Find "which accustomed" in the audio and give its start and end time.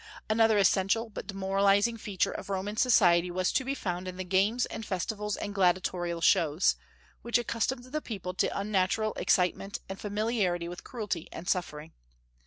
7.21-7.83